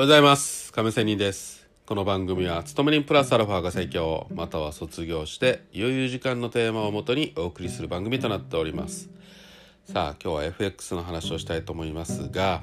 [0.00, 0.72] おはようございます。
[0.72, 1.66] 亀仙人です。
[1.84, 4.28] この番組は勤め人プラスアルファが最強。
[4.32, 9.10] または卒業して余裕時間のテーマをもとにお送りする番組となっております。
[9.92, 12.62] さあ今日は FX の話をしたいと思いますが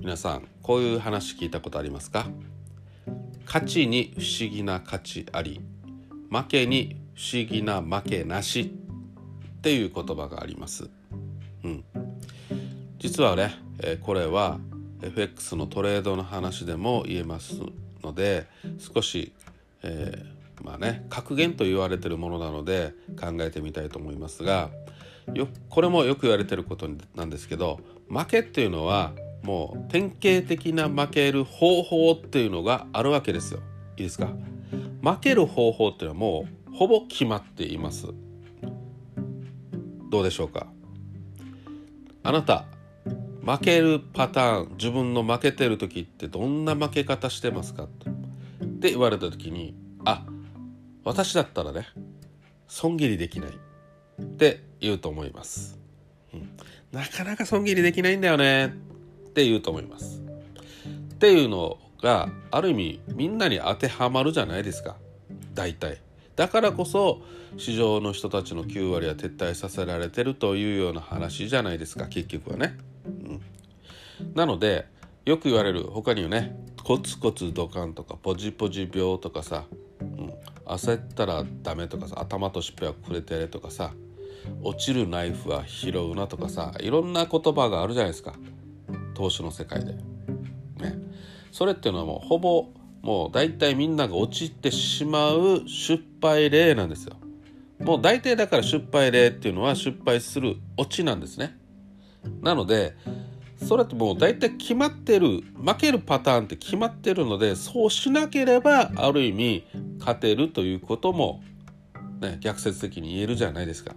[0.00, 2.26] 皆さんこういう話聞いたことありますか？
[3.46, 5.62] 勝ちに不思議な勝ちあり
[6.30, 8.60] 負けに不思議な負けなし
[9.56, 10.90] っていう言葉があります。
[11.64, 11.84] うん。
[12.98, 14.60] 実はね、えこれは
[15.02, 17.60] FX のトレードの話でも言えます
[18.02, 18.46] ので
[18.78, 19.32] 少し、
[19.82, 24.70] えー、まあね格言と言われてるものなので考えてみたいと思いますが
[25.34, 33.60] よこれもよく言われてることなんですけど負けっていうのはもう典型的な負ける方法っていうのがあるわけですよ。
[33.96, 34.28] いいですか？
[35.02, 38.06] 負ける方法っていうのはもうほぼ決まっています。
[40.10, 40.68] どうでしょうか？
[42.22, 42.66] あなた
[43.44, 48.10] 負けるパターン自分の負けてる時ってどんな負け方してますかって。
[48.90, 50.24] 言われた時にあ
[51.04, 51.86] 私だったらね
[52.66, 53.50] 損切りできない。
[53.50, 55.78] って言うと思います、
[56.32, 56.48] うん、
[56.92, 58.66] なかなか損切りできないんだよね。
[58.66, 58.68] っ
[59.32, 60.22] て言うと思います。
[61.14, 64.96] っていうのがある意味みんなに当てはまるじゃないですか。
[65.54, 66.00] 大体。
[66.36, 67.22] だからこそ
[67.56, 72.76] 市場の人たちの9割は撤退させられてるというような話じゃないですか結局はね。
[74.34, 74.86] なので
[75.24, 79.64] よく言われる他にはねコツコツドカンとかポジポジ病とかさ、
[80.00, 80.34] うん、
[80.66, 83.92] 焦ったらダメとかさ頭としっぺはくれてれとかさ
[84.62, 88.34] 落ちるナイフは拾うなとかさいろんな言葉があるじゃないですか
[89.14, 89.92] 投資の世界で。
[89.92, 90.96] ね、
[91.52, 92.68] それっていうのはもうほぼ
[93.02, 97.16] もう大体みんなが落ちてしまう失敗例なんですよ。
[97.80, 101.56] もう大体だから失敗例っていうのは失敗するオチなんですね。
[102.40, 102.96] なので
[103.62, 109.64] それってもう大体決まってる負けるパターンって決まってるのでそうしなければある意味
[109.98, 111.42] 勝てるということも、
[112.20, 113.94] ね、逆説的に言えるじゃないですか。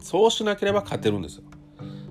[0.00, 1.44] そうしなければ勝てるんですよ。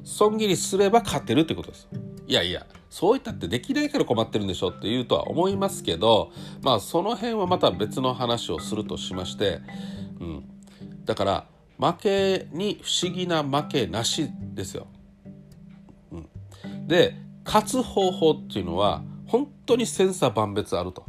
[0.03, 1.87] 損切りすれば勝てるってことです。
[2.27, 6.31] いやいやそういったってできないから困ってるんでしょって言うとは思いますけど
[6.61, 9.59] まあその辺はまた別の話をするとしまして、
[10.19, 10.43] うん、
[11.03, 11.45] だから
[11.77, 14.87] 負けに不思議な負けなしですよ。
[16.91, 17.15] で
[17.45, 21.05] 勝つ方法っていうのは本当に千差万別あると。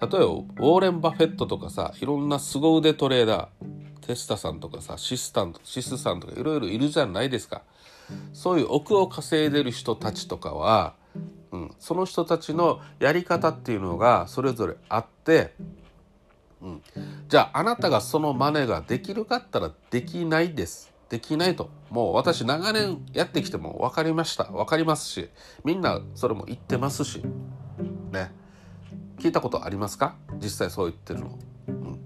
[0.00, 7.62] 例えばウォーレン・バフェットとかさいろんな凄腕トレーダーテスタさんとかさシスタンシスさんとかいろいろいるじゃないですか。
[8.32, 10.94] そういう億を稼いでる人たちとかは、
[11.50, 15.54] うん、その人たちのやり方っていうのがそれぞれあって、
[16.60, 16.82] うん、
[17.28, 20.91] じゃああなたがその真似ができるかったらできないです。
[21.12, 21.68] できないと。
[21.90, 24.44] もう私長年やってきても分かりました。
[24.44, 25.28] 分かりますし
[25.62, 27.22] みんなそれも言ってますし。
[28.10, 28.32] ね。
[29.18, 30.14] 聞いたことありますか？
[30.42, 32.00] 実際そう言ってるの、うん、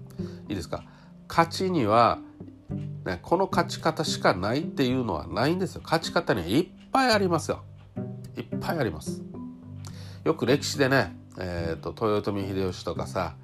[0.49, 0.83] いいですか？
[1.29, 2.19] 勝ちには、
[3.05, 5.81] ね、この勝ち方しかないっていうのはないんですよ。
[5.85, 7.63] 勝ち方にはいっぱいありますよ。
[8.37, 9.21] いっぱいあります。
[10.25, 13.35] よく歴史でね、えーと豊臣秀吉とかさ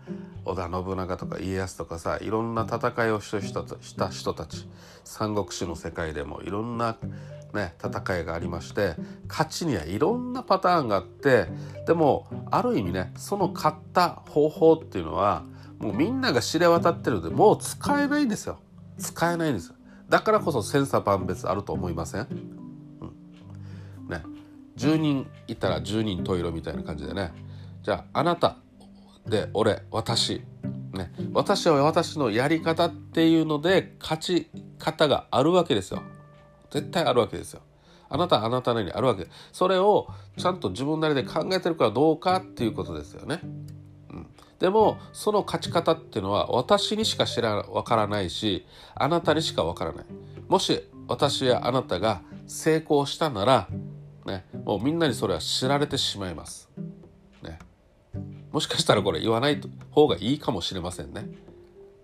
[0.46, 4.68] 織田信長とか家康とかさいろんな戦いをした人した人たち。
[5.04, 6.98] 三国志の世界でもいろんな、
[7.54, 8.96] ね、戦いがありまして
[9.28, 11.48] 勝ちにはいろんなパターンがあって
[11.86, 15.44] でもある意味ねその勝った方法っていうのは
[15.80, 18.60] もうみんなが知れ渡ってるのでもう使えないんですよ。
[18.98, 19.76] 使えないんですよ。
[20.08, 22.28] だからこそ千差万別あると思いません、
[23.02, 23.06] う
[24.06, 24.10] ん。
[24.10, 24.24] ね、
[24.78, 27.34] 10人いたら10人十色みたいな感じでね。
[27.82, 28.58] じゃああなた
[29.28, 30.44] で俺私。
[30.94, 31.12] ね。
[31.34, 36.04] 私は私のやり方っていうので勝ち方があるわけですよ。
[36.70, 37.62] 絶対あるわけですよ。
[38.10, 39.28] あなたはあなたなりにあるわけ。
[39.52, 40.08] それを
[40.38, 43.40] ちゃんと自分なりで考えてるかどうかっていうことですよね、
[44.12, 44.28] うん、
[44.60, 50.06] でもその勝ち方っていうのは私にしか知らわからないしあなたにしかわからない。
[50.48, 53.68] もし私やあなたが成功したなら
[54.26, 54.46] ね。
[54.64, 56.70] もうみんなにそれは知られてしまいます。
[58.54, 59.60] もしかしたらこれ言わない
[59.92, 61.28] 方がいいかもしれませんね。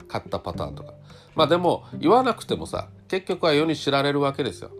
[0.07, 0.93] 買ったパターンとか。
[1.35, 4.71] まあでも言わなくてもさ結局は世に知られるわけですよ、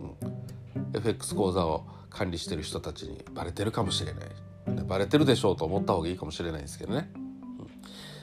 [0.00, 4.24] うん、FX 口座を管理してる人たちにバレてるかもしれない。
[4.86, 7.10] バレてるでしょうと思った方がいいかもしれないですけどね、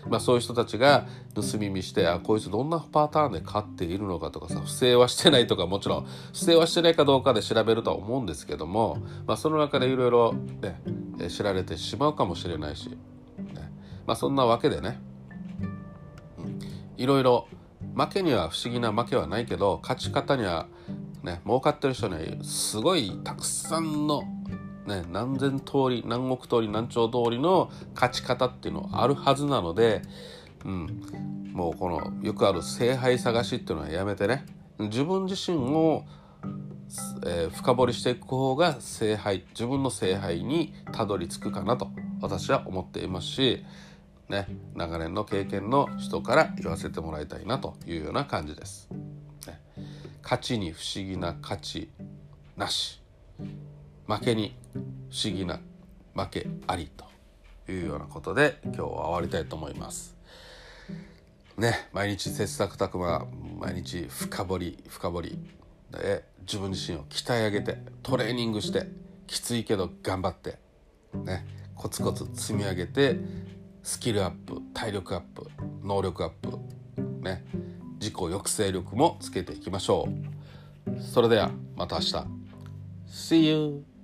[0.10, 10.82] まあそういう人たちが盗み見してあこいつどんなパターンで買っているのかとかさ不正はしてないとかもちろん不正はしてないかどうかで調べるとは思うんですけどもまあその中でいろいろね
[11.30, 12.98] 知られてしまうかもしれないし、ね、
[14.06, 15.00] まあそんなわけでね、
[16.98, 17.48] いろいろ
[17.96, 20.68] 負けには不思議な負けはないけど勝ち方には
[21.24, 24.24] ね儲かってる人にはすごいたくさんの
[24.86, 30.04] ね、何千通り何億通り何兆通りの勝ち方っていうのはあるはずなので、
[30.64, 34.46] うん、もうこのよくある聖杯探しっていうのはやめてね。
[34.78, 36.04] 自分自身を、
[37.26, 41.90] えー、深掘りしていく方が聖杯自分の聖杯にたどり着くかなと
[42.22, 43.64] 私は思っていますし、
[44.30, 48.90] ね、長年の経験の人から言わせてもらいたいなというような感じです。
[49.48, 49.62] ね、
[50.22, 51.90] 勝ちに不思議な価値
[52.56, 53.02] なし。
[54.08, 55.60] 負けに不思議な
[56.14, 57.06] 負けありと
[57.72, 60.16] いうようなことで今日は終わりたいと思います。
[61.58, 63.26] ね毎日切磋琢磨
[63.60, 65.40] 毎日深掘り深掘り
[65.92, 68.88] で自分自身を鍛え上げてトレーニングして
[69.28, 70.58] きついけど頑張って
[71.14, 71.46] ね
[71.76, 73.18] コツコツ積み上げて
[73.84, 75.50] スキルアップ体力アップ
[75.84, 76.60] 能力アップ
[77.22, 77.46] ね
[78.00, 80.10] 自己抑制力もつけていきましょ
[80.88, 82.14] うそれではまた明日
[83.08, 83.95] See you!